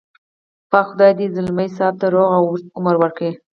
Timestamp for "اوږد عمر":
2.49-2.95